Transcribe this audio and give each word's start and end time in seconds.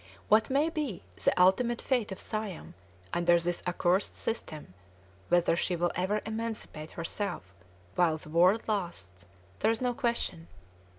What 0.29 0.49
may 0.49 0.67
be 0.71 1.03
the 1.23 1.39
ultimate 1.39 1.79
fate 1.79 2.11
of 2.11 2.17
Siam 2.19 2.73
under 3.13 3.39
this 3.39 3.61
accursed 3.67 4.17
system, 4.17 4.73
whether 5.29 5.55
she 5.55 5.75
will 5.75 5.91
ever 5.93 6.21
emancipate 6.25 6.93
herself 6.93 7.53
while 7.93 8.17
the 8.17 8.31
world 8.31 8.63
lasts, 8.65 9.27
there 9.59 9.69
is 9.69 9.79
no 9.79 9.93
guessing. 9.93 10.47